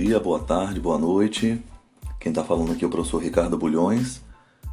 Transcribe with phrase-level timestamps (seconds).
[0.00, 1.60] dia, boa tarde, boa noite.
[2.20, 4.20] Quem está falando aqui é o professor Ricardo Bulhões.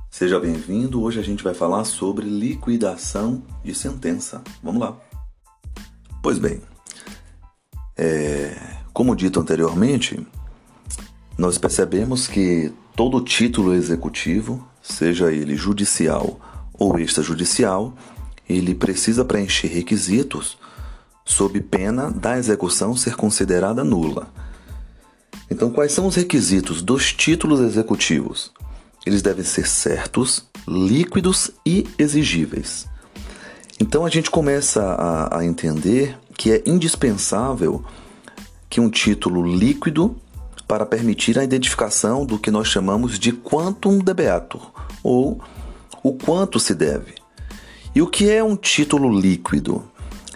[0.07, 1.01] Seja bem-vindo.
[1.01, 4.43] Hoje a gente vai falar sobre liquidação de sentença.
[4.61, 4.95] Vamos lá.
[6.21, 6.61] Pois bem,
[7.97, 8.55] é,
[8.93, 10.23] como dito anteriormente,
[11.35, 16.39] nós percebemos que todo título executivo, seja ele judicial
[16.71, 17.95] ou extrajudicial,
[18.47, 20.55] ele precisa preencher requisitos
[21.25, 24.31] sob pena da execução ser considerada nula.
[25.49, 28.51] Então, quais são os requisitos dos títulos executivos?
[29.05, 32.87] Eles devem ser certos, líquidos e exigíveis.
[33.79, 37.83] Então, a gente começa a, a entender que é indispensável
[38.69, 40.15] que um título líquido
[40.67, 44.71] para permitir a identificação do que nós chamamos de quantum debeatur,
[45.03, 45.39] ou
[46.01, 47.13] o quanto se deve.
[47.93, 49.83] E o que é um título líquido?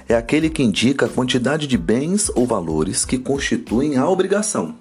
[0.08, 4.76] É aquele que indica a quantidade de bens ou valores que constituem a obrigação.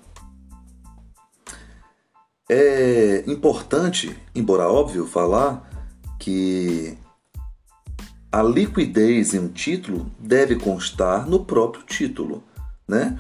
[2.51, 5.69] É importante, embora óbvio, falar
[6.19, 6.97] que
[8.33, 12.43] a liquidez em um título deve constar no próprio título,
[12.87, 13.19] né?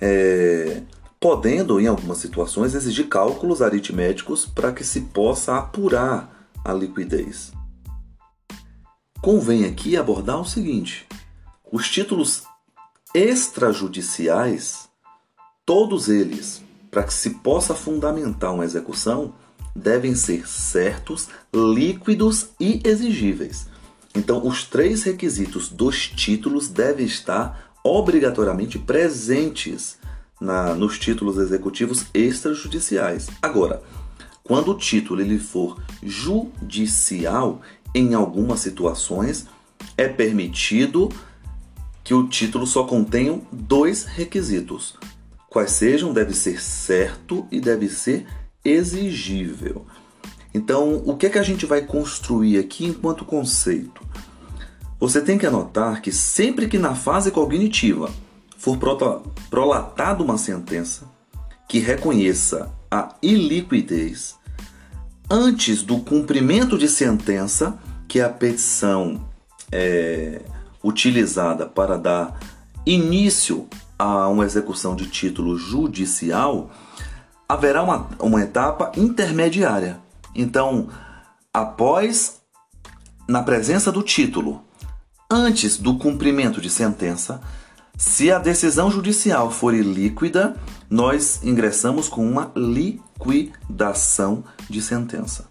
[0.00, 0.82] É,
[1.20, 7.52] podendo, em algumas situações, exigir cálculos aritméticos para que se possa apurar a liquidez.
[9.20, 11.06] Convém aqui abordar o seguinte:
[11.70, 12.44] os títulos
[13.14, 14.88] extrajudiciais,
[15.66, 16.63] todos eles
[16.94, 19.34] para que se possa fundamentar uma execução,
[19.74, 23.66] devem ser certos, líquidos e exigíveis.
[24.14, 29.98] Então, os três requisitos dos títulos devem estar obrigatoriamente presentes
[30.40, 33.26] na, nos títulos executivos extrajudiciais.
[33.42, 33.82] Agora,
[34.44, 37.60] quando o título ele for judicial,
[37.92, 39.48] em algumas situações
[39.96, 41.08] é permitido
[42.04, 44.94] que o título só contenha dois requisitos:
[45.54, 48.26] quais sejam, deve ser certo e deve ser
[48.64, 49.86] exigível.
[50.52, 54.02] Então, o que é que a gente vai construir aqui enquanto conceito?
[54.98, 58.10] Você tem que anotar que sempre que na fase cognitiva
[58.58, 58.76] for
[59.48, 61.08] prolatada uma sentença
[61.68, 64.34] que reconheça a iliquidez,
[65.30, 67.78] antes do cumprimento de sentença,
[68.08, 69.24] que é a petição
[69.70, 70.42] é,
[70.82, 72.40] utilizada para dar
[72.84, 73.68] início
[73.98, 76.70] a uma execução de título judicial,
[77.48, 80.00] haverá uma, uma etapa intermediária.
[80.34, 80.88] Então,
[81.52, 82.40] após,
[83.28, 84.62] na presença do título,
[85.30, 87.40] antes do cumprimento de sentença,
[87.96, 90.56] se a decisão judicial for ilíquida,
[90.90, 95.48] nós ingressamos com uma liquidação de sentença.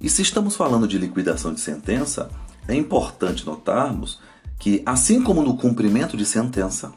[0.00, 2.30] E se estamos falando de liquidação de sentença,
[2.68, 4.20] é importante notarmos
[4.58, 6.92] que, assim como no cumprimento de sentença,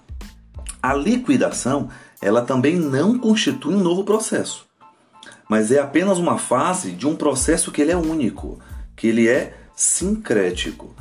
[0.83, 1.87] a liquidação,
[2.21, 4.65] ela também não constitui um novo processo,
[5.49, 8.59] mas é apenas uma fase de um processo que ele é único,
[8.93, 10.93] que ele é sincrético.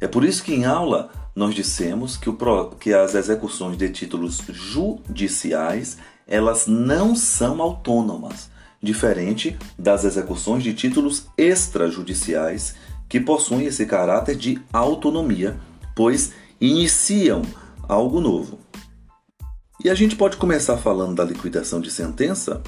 [0.00, 2.34] É por isso que em aula nós dissemos que, o,
[2.80, 8.50] que as execuções de títulos judiciais elas não são autônomas,
[8.82, 12.74] diferente das execuções de títulos extrajudiciais
[13.08, 15.56] que possuem esse caráter de autonomia,
[15.94, 17.42] pois iniciam
[17.88, 18.65] algo novo.
[19.86, 22.60] E a gente pode começar falando da liquidação de sentença,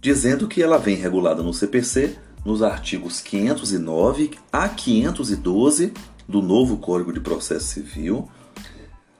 [0.00, 5.92] dizendo que ela vem regulada no CPC nos artigos 509 a 512
[6.26, 8.30] do novo Código de Processo Civil.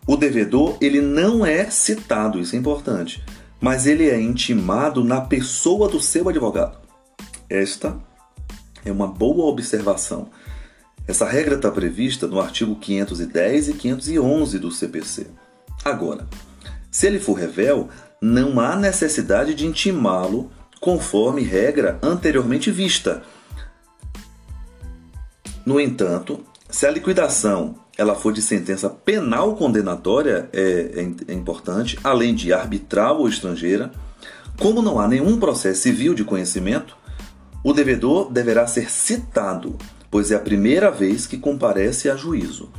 [0.06, 3.22] O devedor, ele não é citado, isso é importante,
[3.61, 6.78] mas ele é intimado na pessoa do seu advogado.
[7.50, 8.00] Esta
[8.87, 10.31] é uma boa observação.
[11.06, 15.26] Essa regra está prevista no artigo 510 e 511 do CPC.
[15.84, 16.26] Agora,
[16.94, 17.88] se ele for revel,
[18.21, 20.49] não há necessidade de intimá-lo
[20.81, 23.21] conforme regra anteriormente vista.
[25.66, 26.38] No entanto,
[26.70, 30.61] se a liquidação ela for de sentença penal condenatória, é,
[30.94, 33.91] é, é importante, além de arbitral ou estrangeira,
[34.56, 36.96] como não há nenhum processo civil de conhecimento,
[37.64, 39.76] o devedor deverá ser citado,
[40.12, 42.70] pois é a primeira vez que comparece a juízo.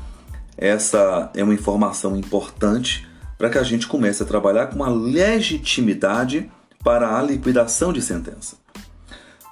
[0.57, 3.05] Essa é uma informação importante
[3.37, 6.49] para que a gente comece a trabalhar com uma legitimidade
[6.83, 8.57] para a liquidação de sentença.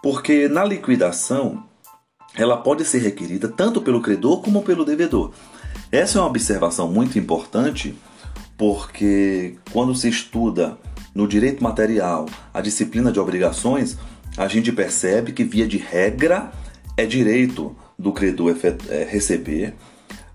[0.02, 1.64] Porque na liquidação,
[2.36, 5.32] ela pode ser requerida tanto pelo credor como pelo devedor.
[5.92, 7.96] Essa é uma observação muito importante,
[8.58, 10.78] porque quando se estuda
[11.14, 13.98] no direito material a disciplina de obrigações,
[14.36, 16.52] a gente percebe que, via de regra,
[16.98, 18.56] é direito do credor
[18.90, 19.76] é, receber,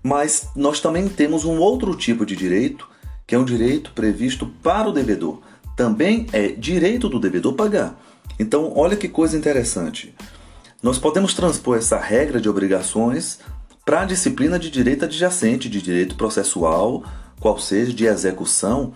[0.01, 2.88] mas nós também temos um outro tipo de direito
[3.29, 5.39] que é um direito previsto para o devedor,
[5.75, 7.95] também é direito do devedor pagar.
[8.39, 10.15] Então, olha que coisa interessante.
[10.81, 13.37] Nós podemos transpor essa regra de obrigações
[13.85, 17.03] para a disciplina de direito adjacente, de direito processual,
[17.39, 18.93] qual seja, de execução,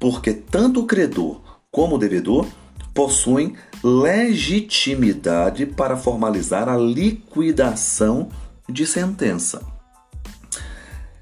[0.00, 1.40] porque tanto o credor
[1.70, 2.48] como o devedor
[2.92, 3.54] possuem
[3.84, 8.28] legitimidade para formalizar a liquidação
[8.68, 9.77] de sentença.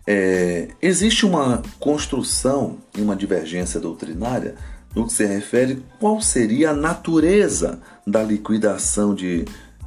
[0.06, 4.54] É, existe uma construção e uma divergência doutrinária
[4.94, 9.44] no que se refere qual seria a natureza da liquidação de,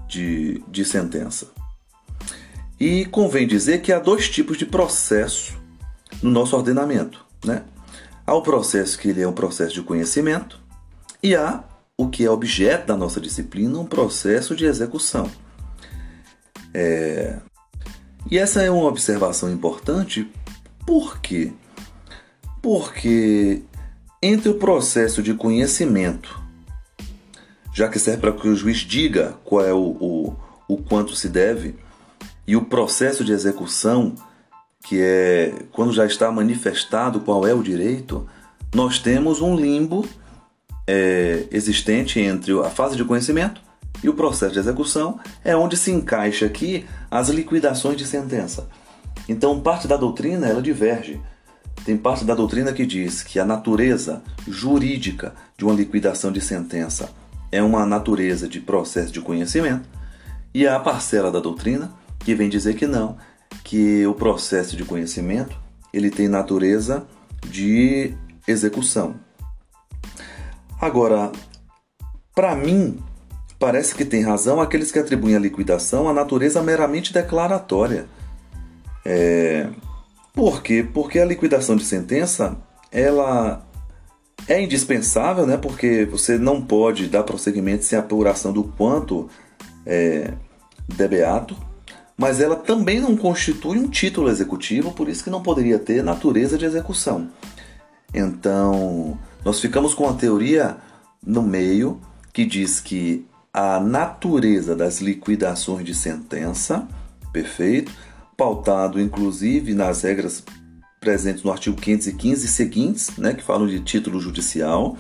[0.07, 1.48] de, de sentença.
[2.80, 5.57] E convém dizer que há dois tipos de processo
[6.21, 7.25] no nosso ordenamento.
[7.44, 7.63] Né?
[8.25, 10.60] Há o processo que ele é um processo de conhecimento
[11.24, 11.63] e há
[11.98, 15.30] o que é objeto da nossa disciplina, um processo de execução.
[16.74, 17.38] É...
[18.30, 20.27] E essa é uma observação importante,
[20.86, 21.51] por quê?
[22.62, 23.62] Porque
[24.21, 26.42] entre o processo de conhecimento,
[27.74, 30.36] já que serve para que o juiz diga qual é o, o,
[30.68, 31.75] o quanto se deve,
[32.45, 34.16] e o processo de execução,
[34.83, 38.27] que é quando já está manifestado qual é o direito,
[38.74, 40.06] nós temos um limbo
[40.88, 43.69] é, existente entre a fase de conhecimento
[44.04, 48.68] e o processo de execução, é onde se encaixa aqui as liquidações de sentença.
[49.28, 51.22] Então, parte da doutrina ela diverge.
[51.86, 57.10] Tem parte da doutrina que diz que a natureza jurídica de uma liquidação de sentença
[57.51, 59.88] é uma natureza de processo de conhecimento,
[60.54, 63.18] e há a parcela da doutrina que vem dizer que não,
[63.63, 65.57] que o processo de conhecimento
[65.94, 67.07] ele tem natureza
[67.48, 68.13] de
[68.48, 69.16] execução.
[70.80, 71.31] Agora,
[72.36, 73.00] para mim,
[73.59, 78.07] parece que tem razão aqueles que atribuem a liquidação a natureza meramente declaratória.
[79.06, 79.67] É,
[80.33, 80.88] por quê?
[80.94, 82.57] Porque a liquidação de sentença,
[82.91, 83.67] ela
[84.47, 85.57] é indispensável, né?
[85.57, 89.29] Porque você não pode dar prosseguimento sem apuração do quanto
[89.85, 90.33] é
[90.88, 91.56] debeato,
[92.17, 96.57] mas ela também não constitui um título executivo, por isso que não poderia ter natureza
[96.57, 97.29] de execução.
[98.13, 100.77] Então, nós ficamos com a teoria
[101.25, 102.00] no meio
[102.33, 106.88] que diz que a natureza das liquidações de sentença,
[107.34, 107.92] perfeito,
[108.38, 110.44] pautado inclusive nas regras
[111.00, 114.98] presentes no artigo 515 e seguintes, né, que falam de título judicial,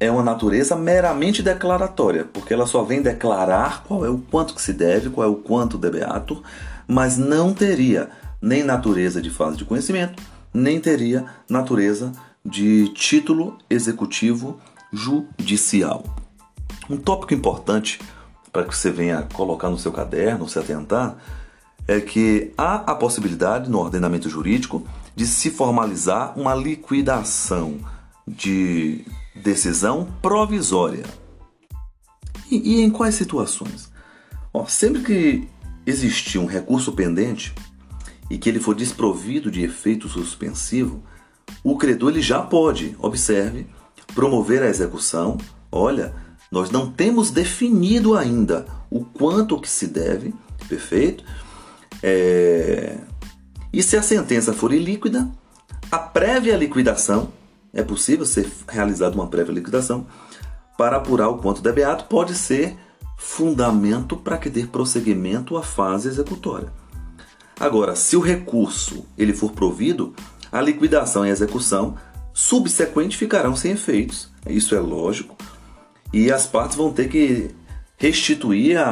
[0.00, 4.62] é uma natureza meramente declaratória, porque ela só vem declarar qual é o quanto que
[4.62, 6.42] se deve, qual é o quanto debeato,
[6.86, 8.10] mas não teria
[8.40, 10.22] nem natureza de fase de conhecimento,
[10.52, 12.12] nem teria natureza
[12.44, 14.58] de título executivo
[14.92, 16.23] judicial.
[16.88, 17.98] Um tópico importante
[18.52, 21.16] para que você venha colocar no seu caderno, se atentar,
[21.86, 27.78] é que há a possibilidade no ordenamento jurídico de se formalizar uma liquidação
[28.26, 29.04] de
[29.34, 31.04] decisão provisória.
[32.50, 33.90] E, e em quais situações?
[34.52, 35.48] Ó, sempre que
[35.86, 37.54] existir um recurso pendente
[38.30, 41.02] e que ele for desprovido de efeito suspensivo,
[41.62, 43.66] o credor ele já pode, observe,
[44.14, 45.36] promover a execução.
[45.70, 46.14] Olha,
[46.50, 50.34] nós não temos definido ainda o quanto que se deve,
[50.68, 51.24] perfeito?
[52.02, 52.98] É...
[53.72, 55.28] E se a sentença for ilíquida,
[55.90, 57.32] a prévia liquidação,
[57.72, 60.06] é possível ser realizada uma prévia liquidação,
[60.76, 62.76] para apurar o quanto debeato pode ser
[63.16, 66.72] fundamento para que dê prosseguimento à fase executória.
[67.58, 70.14] Agora, se o recurso ele for provido,
[70.50, 71.96] a liquidação e a execução
[72.32, 74.28] subsequente ficarão sem efeitos.
[74.46, 75.36] Isso é lógico.
[76.14, 77.50] E as partes vão ter que
[77.96, 78.84] restituir a,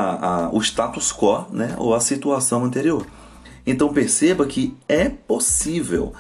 [0.47, 3.07] a, o status quo né, ou a situação anterior.
[3.65, 6.13] Então perceba que é possível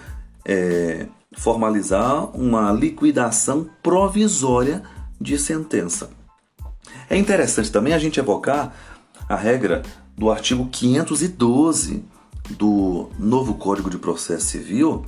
[0.45, 4.85] é, formalizar uma liquidação provisória
[5.21, 6.11] de sentença.
[7.11, 8.73] É interessante também a gente evocar
[9.29, 9.83] a regra
[10.17, 12.05] do artigo 512
[12.51, 15.05] do novo Código de Processo Civil,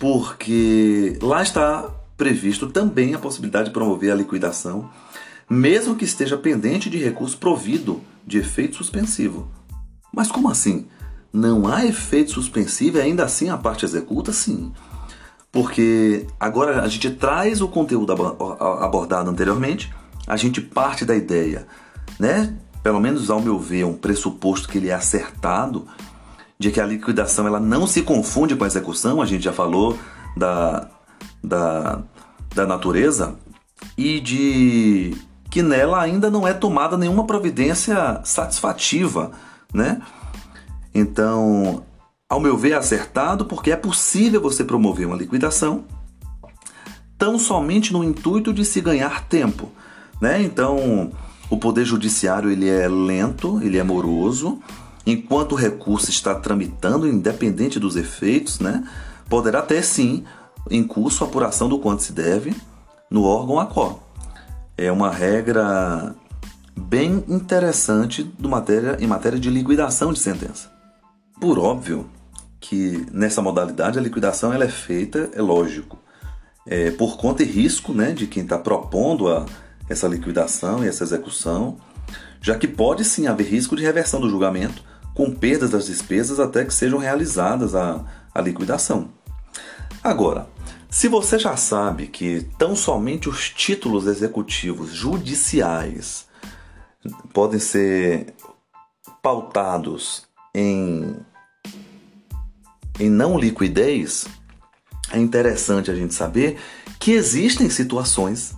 [0.00, 4.90] porque lá está previsto também a possibilidade de promover a liquidação,
[5.48, 9.48] mesmo que esteja pendente de recurso provido de efeito suspensivo.
[10.12, 10.86] Mas como assim?
[11.32, 14.32] Não há efeito suspensivo e ainda assim a parte executa?
[14.32, 14.72] Sim.
[15.52, 19.92] Porque agora a gente traz o conteúdo abordado anteriormente,
[20.26, 21.66] a gente parte da ideia,
[22.18, 22.56] né?
[22.82, 25.86] Pelo menos ao meu ver, um pressuposto que ele é acertado
[26.58, 29.98] de que a liquidação ela não se confunde com a execução, a gente já falou
[30.36, 30.88] da,
[31.42, 32.02] da,
[32.54, 33.36] da natureza,
[33.96, 35.16] e de
[35.50, 39.32] que nela ainda não é tomada nenhuma providência satisfativa,
[39.72, 40.02] né?
[40.94, 41.82] Então,
[42.28, 45.84] ao meu ver, é acertado porque é possível você promover uma liquidação
[47.18, 49.70] tão somente no intuito de se ganhar tempo.
[50.20, 50.42] Né?
[50.42, 51.12] Então,
[51.48, 54.58] o poder judiciário ele é lento, ele é moroso,
[55.06, 58.84] enquanto o recurso está tramitando, independente dos efeitos, né?
[59.28, 60.24] poderá ter sim
[60.70, 62.54] em curso a apuração do quanto se deve
[63.10, 64.00] no órgão ACO.
[64.76, 66.14] É uma regra
[66.76, 70.70] bem interessante do matéria, em matéria de liquidação de sentença.
[71.40, 72.08] Por óbvio
[72.60, 75.98] que nessa modalidade a liquidação ela é feita, é lógico,
[76.66, 79.46] é, por conta e risco né, de quem está propondo a,
[79.88, 81.76] essa liquidação e essa execução,
[82.40, 84.82] já que pode sim haver risco de reversão do julgamento,
[85.14, 88.04] com perdas das despesas até que sejam realizadas a,
[88.34, 89.08] a liquidação.
[90.02, 90.46] Agora,
[90.88, 96.26] se você já sabe que tão somente os títulos executivos judiciais
[97.32, 98.34] podem ser
[99.22, 100.24] pautados
[100.54, 101.16] em,
[102.98, 104.26] em não liquidez,
[105.12, 106.58] é interessante a gente saber
[106.98, 108.54] que existem situações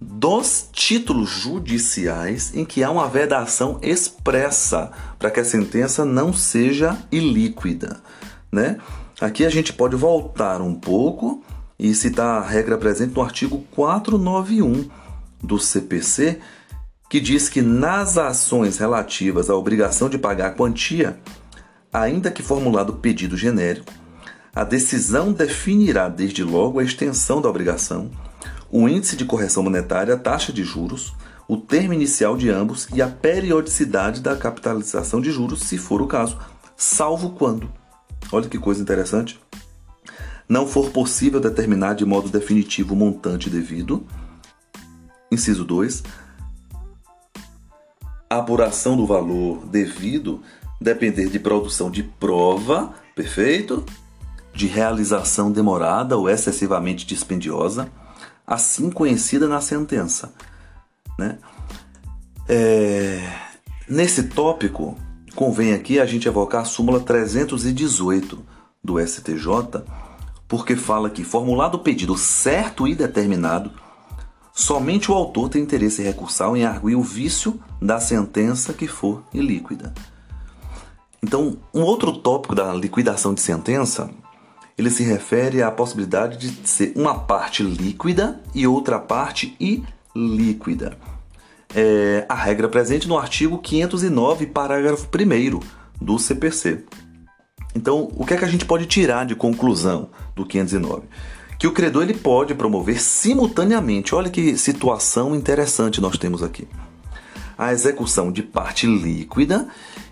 [0.00, 6.96] dos títulos judiciais em que há uma vedação expressa para que a sentença não seja
[7.10, 8.00] ilíquida,
[8.52, 8.78] né?
[9.20, 11.42] Aqui a gente pode voltar um pouco
[11.78, 14.88] e citar a regra presente no artigo 491
[15.42, 16.40] do CPC,
[17.08, 21.18] que diz que nas ações relativas à obrigação de pagar a quantia,
[21.92, 23.92] ainda que formulado pedido genérico,
[24.54, 28.10] a decisão definirá desde logo a extensão da obrigação,
[28.70, 31.14] o índice de correção monetária, a taxa de juros,
[31.46, 36.06] o termo inicial de ambos e a periodicidade da capitalização de juros, se for o
[36.06, 36.38] caso,
[36.76, 37.70] salvo quando
[38.30, 39.40] Olha que coisa interessante.
[40.48, 44.06] Não for possível determinar de modo definitivo o montante devido.
[45.30, 46.02] Inciso 2.
[48.30, 50.42] A apuração do valor devido
[50.80, 53.84] depender de produção de prova, perfeito?
[54.52, 57.90] De realização demorada ou excessivamente dispendiosa,
[58.46, 60.32] assim conhecida na sentença.
[61.18, 61.38] Né?
[62.48, 63.20] É...
[63.88, 64.96] Nesse tópico,
[65.38, 68.44] Convém aqui a gente evocar a súmula 318
[68.82, 69.84] do STJ,
[70.48, 73.70] porque fala que, formulado o pedido certo e determinado,
[74.52, 79.92] somente o autor tem interesse recursal em arguir o vício da sentença que for ilíquida.
[81.22, 84.10] Então, um outro tópico da liquidação de sentença,
[84.76, 90.96] ele se refere à possibilidade de ser uma parte líquida e outra parte ilíquida
[91.74, 95.60] é, a regra presente no artigo 509, parágrafo 1
[96.00, 96.84] do CPC.
[97.74, 101.02] Então, o que é que a gente pode tirar de conclusão do 509?
[101.58, 106.68] Que o credor ele pode promover simultaneamente, olha que situação interessante nós temos aqui,
[107.56, 109.68] a execução de parte líquida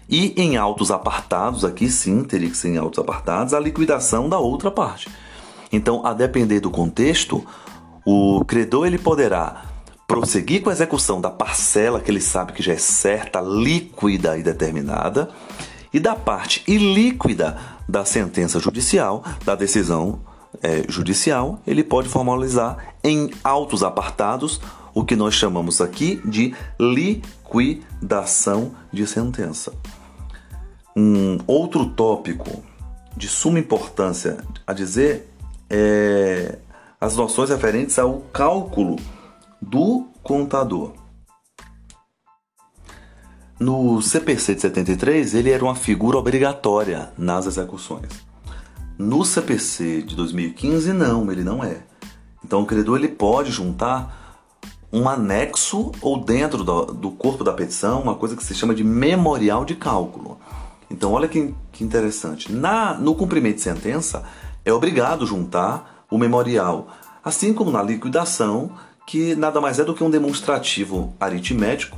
[0.08, 4.38] e em autos apartados, aqui sim teria que ser em autos apartados, a liquidação da
[4.38, 5.08] outra parte.
[5.72, 7.44] Então, a depender do contexto,
[8.04, 9.64] o credor ele poderá
[10.06, 14.42] prosseguir com a execução da parcela que ele sabe que já é certa, líquida e
[14.42, 15.28] determinada,
[15.96, 17.56] e da parte ilíquida
[17.88, 20.20] da sentença judicial, da decisão
[20.62, 24.60] é, judicial, ele pode formalizar em autos apartados
[24.92, 29.72] o que nós chamamos aqui de liquidação de sentença.
[30.94, 32.62] Um outro tópico
[33.16, 34.36] de suma importância
[34.66, 35.32] a dizer
[35.70, 36.58] é
[37.00, 38.96] as noções referentes ao cálculo
[39.62, 40.92] do contador.
[43.58, 48.08] No CPC de 73, ele era uma figura obrigatória nas execuções.
[48.98, 51.78] No CPC de 2015, não, ele não é.
[52.44, 54.44] Então, o credor ele pode juntar
[54.92, 58.84] um anexo ou dentro do, do corpo da petição, uma coisa que se chama de
[58.84, 60.38] memorial de cálculo.
[60.90, 62.52] Então, olha que, que interessante.
[62.52, 64.22] Na, no cumprimento de sentença,
[64.66, 66.88] é obrigado juntar o memorial,
[67.24, 68.70] assim como na liquidação
[69.06, 71.96] que nada mais é do que um demonstrativo aritmético,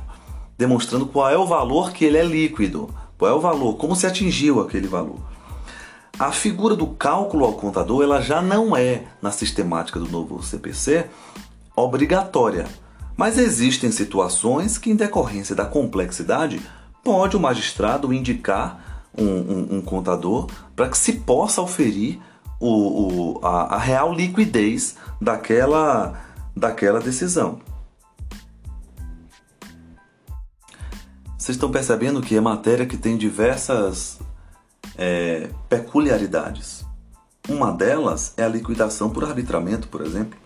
[0.59, 4.05] demonstrando qual é o valor que ele é líquido, qual é o valor, como se
[4.05, 5.21] atingiu aquele valor.
[6.19, 11.05] A figura do cálculo ao contador ela já não é, na sistemática do novo CPC,
[11.73, 12.67] obrigatória.
[13.15, 16.61] Mas existem situações que, em decorrência da complexidade,
[17.05, 22.19] pode o magistrado indicar um, um, um contador para que se possa oferir
[22.59, 26.19] o, o, a, a real liquidez daquela
[26.53, 27.59] daquela decisão.
[31.39, 34.19] Vocês estão percebendo que é matéria que tem diversas
[34.97, 36.85] é, peculiaridades.
[37.47, 40.37] Uma delas é a liquidação por arbitramento, por exemplo,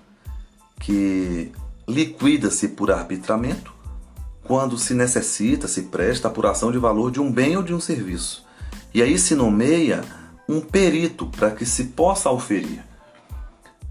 [0.79, 1.51] que
[1.87, 3.73] liquida-se por arbitramento
[4.43, 8.45] quando se necessita, se presta apuração de valor de um bem ou de um serviço.
[8.93, 10.01] E aí se nomeia
[10.47, 12.83] um perito para que se possa oferir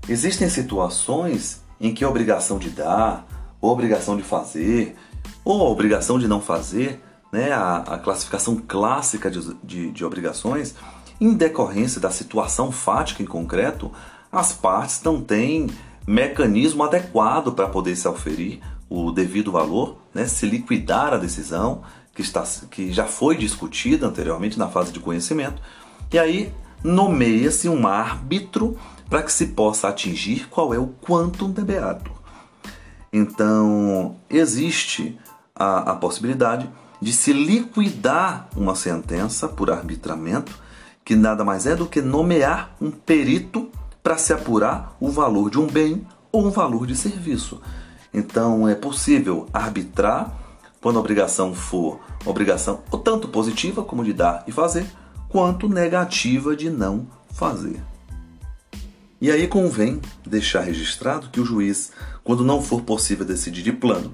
[0.09, 3.25] Existem situações em que a obrigação de dar,
[3.61, 4.97] a obrigação de fazer,
[5.44, 10.75] ou a obrigação de não fazer, né, a, a classificação clássica de, de, de obrigações,
[11.20, 13.90] em decorrência da situação fática em concreto,
[14.30, 15.68] as partes não têm
[16.06, 21.82] mecanismo adequado para poder se oferir o devido valor, né, se liquidar a decisão
[22.14, 25.62] que, está, que já foi discutida anteriormente na fase de conhecimento,
[26.12, 26.52] e aí
[26.84, 28.76] nomeia-se um árbitro
[29.08, 32.11] para que se possa atingir qual é o quantum de beato.
[33.12, 35.18] Então, existe
[35.54, 36.68] a, a possibilidade
[37.00, 40.56] de se liquidar uma sentença por arbitramento,
[41.04, 43.71] que nada mais é do que nomear um perito
[44.02, 47.61] para se apurar o valor de um bem ou um valor de serviço.
[48.14, 50.32] Então, é possível arbitrar
[50.80, 54.87] quando a obrigação for obrigação tanto positiva como de dar e fazer,
[55.28, 57.80] quanto negativa de não fazer.
[59.21, 61.92] E aí convém deixar registrado que o juiz,
[62.25, 64.12] quando não for possível decidir de plano,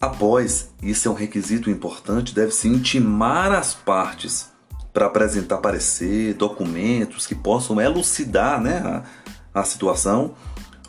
[0.00, 4.50] após, isso é um requisito importante, deve se intimar as partes
[4.92, 8.78] para apresentar parecer, documentos que possam elucidar né,
[9.54, 10.34] a, a situação.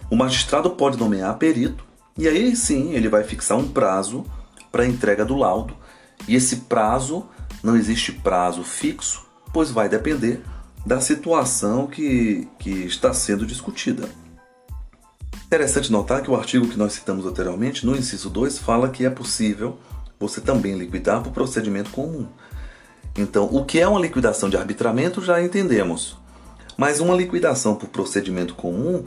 [0.10, 1.84] O magistrado pode nomear perito
[2.18, 4.26] e aí sim ele vai fixar um prazo
[4.72, 5.76] para a entrega do laudo.
[6.28, 7.28] E esse prazo,
[7.62, 10.42] não existe prazo fixo, pois vai depender
[10.86, 14.10] da situação que, que está sendo discutida.
[15.52, 19.10] Interessante notar que o artigo que nós citamos anteriormente, no inciso 2, fala que é
[19.10, 19.78] possível
[20.18, 22.26] você também liquidar por procedimento comum.
[23.18, 26.16] Então, o que é uma liquidação de arbitramento já entendemos.
[26.78, 29.04] Mas uma liquidação por procedimento comum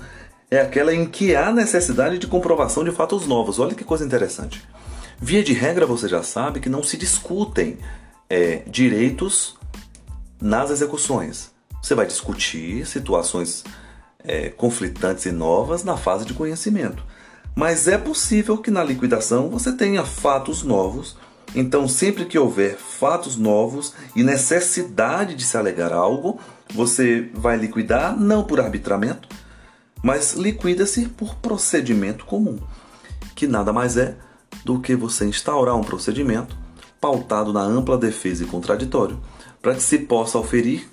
[0.50, 3.58] é aquela em que há necessidade de comprovação de fatos novos.
[3.58, 4.62] Olha que coisa interessante.
[5.18, 7.78] Via de regra, você já sabe que não se discutem
[8.28, 9.56] é, direitos
[10.38, 11.52] nas execuções.
[11.82, 13.64] Você vai discutir situações
[14.24, 17.04] é, conflitantes e novas na fase de conhecimento.
[17.54, 21.16] Mas é possível que na liquidação você tenha fatos novos.
[21.54, 26.40] Então, sempre que houver fatos novos e necessidade de se alegar algo,
[26.72, 29.28] você vai liquidar não por arbitramento,
[30.02, 32.58] mas liquida-se por procedimento comum,
[33.36, 34.16] que nada mais é
[34.64, 36.56] do que você instaurar um procedimento
[37.00, 39.20] pautado na ampla defesa e contraditório,
[39.62, 40.88] para que se possa oferir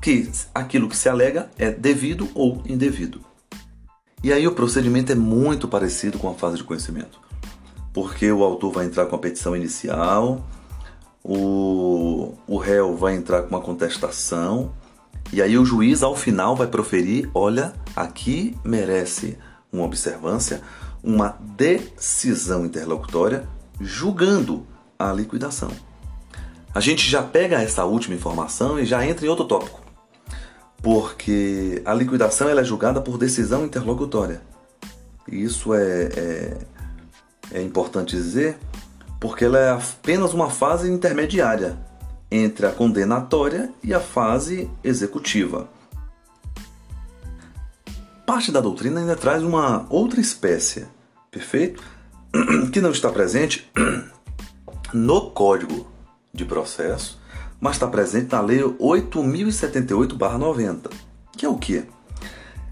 [0.00, 3.20] que aquilo que se alega é devido ou indevido.
[4.22, 7.18] E aí o procedimento é muito parecido com a fase de conhecimento,
[7.92, 10.44] porque o autor vai entrar com a petição inicial,
[11.22, 14.72] o, o réu vai entrar com uma contestação,
[15.32, 19.38] e aí o juiz ao final vai proferir: olha, aqui merece
[19.72, 20.60] uma observância,
[21.02, 23.48] uma decisão interlocutória
[23.80, 24.66] julgando
[24.98, 25.70] a liquidação.
[26.74, 29.79] A gente já pega essa última informação e já entra em outro tópico
[30.82, 34.40] porque a liquidação ela é julgada por decisão interlocutória.
[35.28, 36.58] E isso é, é,
[37.52, 38.58] é importante dizer
[39.18, 41.78] porque ela é apenas uma fase intermediária
[42.30, 45.68] entre a condenatória e a fase executiva.
[48.24, 50.86] Parte da doutrina ainda traz uma outra espécie,
[51.30, 51.82] perfeito?
[52.72, 53.68] Que não está presente
[54.94, 55.86] no Código
[56.32, 57.19] de Processo
[57.60, 60.90] mas está presente na Lei 8078-90,
[61.36, 61.84] que é o que?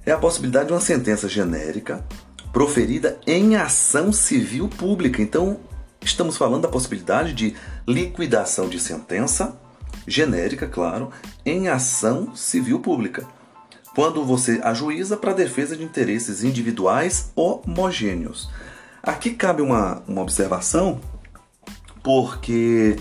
[0.07, 2.03] É a possibilidade de uma sentença genérica
[2.53, 5.21] proferida em ação civil pública.
[5.21, 5.59] Então,
[6.01, 7.55] estamos falando da possibilidade de
[7.87, 9.61] liquidação de sentença
[10.07, 11.11] genérica, claro,
[11.45, 13.27] em ação civil pública.
[13.95, 18.49] Quando você ajuiza para defesa de interesses individuais homogêneos.
[19.03, 21.01] Aqui cabe uma, uma observação,
[22.03, 22.97] porque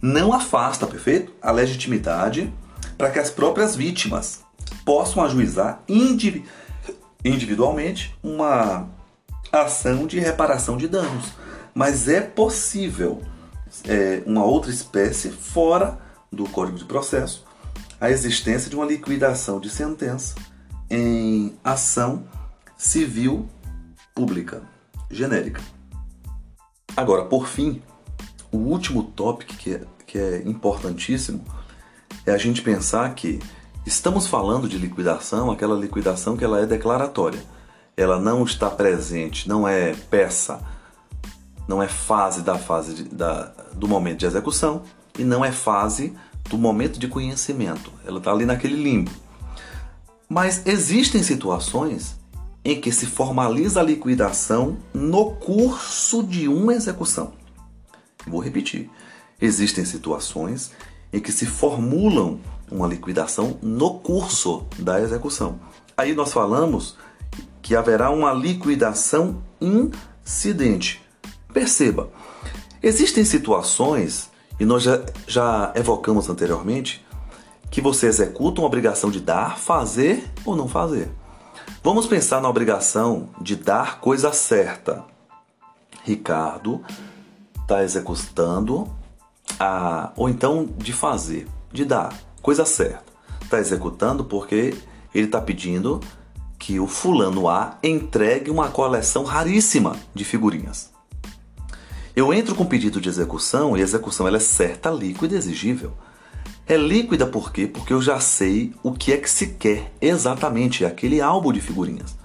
[0.00, 1.32] não afasta, perfeito?
[1.42, 2.52] A legitimidade
[2.96, 4.40] para que as próprias vítimas
[4.84, 5.82] possam ajuizar
[7.24, 8.88] individualmente uma
[9.52, 11.32] ação de reparação de danos.
[11.74, 13.22] Mas é possível
[13.86, 15.98] é, uma outra espécie fora
[16.32, 17.44] do Código de Processo
[18.00, 20.34] a existência de uma liquidação de sentença
[20.88, 22.24] em ação
[22.76, 23.46] civil
[24.14, 24.62] pública
[25.10, 25.60] genérica.
[26.96, 27.82] Agora, por fim,
[28.52, 31.44] o último tópico que é, que é importantíssimo
[32.26, 33.38] é a gente pensar que
[33.86, 37.42] estamos falando de liquidação, aquela liquidação que ela é declaratória.
[37.96, 40.60] Ela não está presente, não é peça,
[41.68, 44.82] não é fase da fase de, da, do momento de execução
[45.18, 46.14] e não é fase
[46.48, 47.92] do momento de conhecimento.
[48.04, 49.10] Ela está ali naquele limbo.
[50.28, 52.16] Mas existem situações
[52.64, 57.32] em que se formaliza a liquidação no curso de uma execução.
[58.26, 58.90] Vou repetir.
[59.40, 60.72] Existem situações
[61.12, 65.58] em que se formulam uma liquidação no curso da execução.
[65.96, 66.96] Aí nós falamos
[67.60, 71.02] que haverá uma liquidação incidente.
[71.52, 72.10] Perceba,
[72.82, 77.04] existem situações, e nós já, já evocamos anteriormente,
[77.70, 81.10] que você executa uma obrigação de dar, fazer ou não fazer.
[81.82, 85.04] Vamos pensar na obrigação de dar coisa certa.
[86.04, 86.82] Ricardo
[87.70, 88.90] está executando
[89.58, 93.04] a, ou então de fazer, de dar coisa certa.
[93.42, 94.76] Está executando porque
[95.14, 96.00] ele está pedindo
[96.58, 100.90] que o fulano A entregue uma coleção raríssima de figurinhas.
[102.14, 105.92] Eu entro com pedido de execução e a execução ela é certa, líquida e exigível.
[106.66, 107.68] É líquida por quê?
[107.68, 112.16] Porque eu já sei o que é que se quer exatamente, aquele álbum de figurinhas.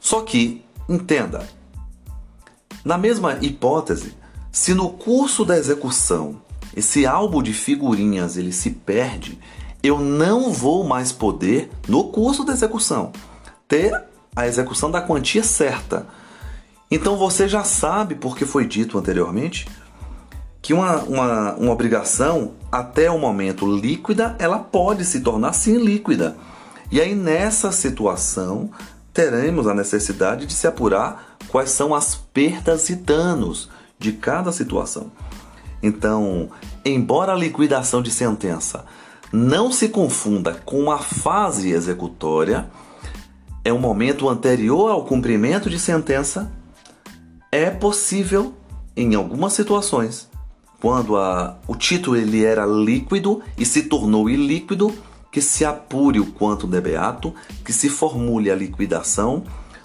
[0.00, 1.48] Só que, entenda,
[2.84, 4.21] na mesma hipótese,
[4.52, 6.36] se no curso da execução
[6.76, 9.38] esse álbum de figurinhas ele se perde,
[9.82, 13.12] eu não vou mais poder, no curso da execução,
[13.66, 13.92] ter
[14.36, 16.06] a execução da quantia certa.
[16.90, 19.66] Então você já sabe, porque foi dito anteriormente,
[20.60, 26.36] que uma, uma, uma obrigação, até o momento líquida, ela pode se tornar sim líquida.
[26.90, 28.70] E aí nessa situação,
[29.12, 33.68] teremos a necessidade de se apurar quais são as perdas e danos
[34.02, 35.12] de cada situação.
[35.82, 36.50] Então,
[36.84, 38.84] embora a liquidação de sentença
[39.32, 42.68] não se confunda com a fase executória,
[43.64, 46.52] é um momento anterior ao cumprimento de sentença,
[47.50, 48.52] é possível,
[48.96, 50.28] em algumas situações,
[50.80, 54.92] quando a, o título ele era líquido e se tornou ilíquido,
[55.30, 57.32] que se apure o quanto de beato,
[57.64, 59.44] que se formule a liquidação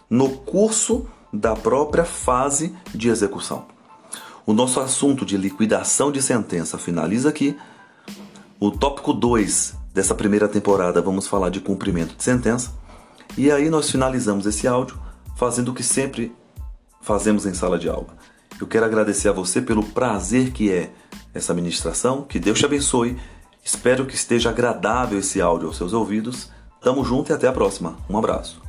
[0.10, 3.77] no curso da própria fase de execução.
[4.48, 7.56] O nosso assunto de liquidação de sentença finaliza aqui.
[8.60, 12.72] O tópico 2 dessa primeira temporada vamos falar de cumprimento de sentença.
[13.38, 14.98] E aí nós finalizamos esse áudio
[15.36, 16.36] fazendo o que sempre
[17.02, 18.18] fazemos em sala de aula
[18.60, 20.92] eu quero agradecer a você pelo prazer que é
[21.34, 22.24] essa ministração.
[22.24, 23.18] Que Deus te abençoe.
[23.64, 26.50] Espero que esteja agradável esse áudio aos seus ouvidos.
[26.82, 27.98] Tamo junto e até a próxima.
[28.10, 28.67] Um abraço.